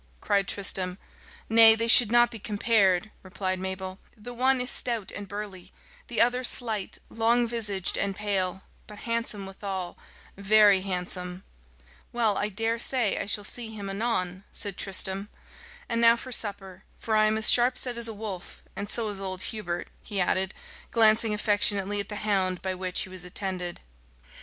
cried 0.19 0.47
Tristram. 0.47 0.97
"Nay, 1.47 1.75
they 1.75 1.87
should 1.87 2.11
not 2.11 2.31
be 2.31 2.39
compared," 2.39 3.11
replied 3.21 3.59
Mabel: 3.59 3.99
"the 4.17 4.33
one 4.33 4.59
is 4.59 4.71
stout 4.71 5.11
and 5.11 5.27
burly; 5.27 5.71
the 6.07 6.19
other 6.19 6.43
slight, 6.43 6.97
long 7.07 7.47
visaged, 7.47 7.99
and 7.99 8.15
pale, 8.15 8.63
but 8.87 9.01
handsome 9.05 9.45
withal 9.45 9.95
very 10.35 10.81
handsome." 10.81 11.43
"Well, 12.11 12.35
I 12.35 12.49
daresay 12.49 13.19
I 13.21 13.27
shall 13.27 13.43
see 13.43 13.75
him 13.75 13.91
anon," 13.91 14.43
said 14.51 14.75
Tristram. 14.75 15.29
"And 15.87 16.01
now 16.01 16.15
for 16.15 16.31
supper, 16.31 16.83
for 16.97 17.15
I 17.15 17.25
am 17.25 17.37
as 17.37 17.51
sharp 17.51 17.77
set 17.77 17.95
as 17.95 18.07
a 18.07 18.13
wolf; 18.15 18.63
and 18.75 18.89
so 18.89 19.07
is 19.09 19.19
old 19.21 19.43
Hubert," 19.53 19.87
he 20.01 20.19
added, 20.19 20.55
glancing 20.89 21.31
affectionately 21.31 21.99
at 21.99 22.09
the 22.09 22.15
hound 22.25 22.63
by 22.63 22.73
which 22.73 23.01
he 23.01 23.09
was 23.09 23.23
attended. 23.23 23.81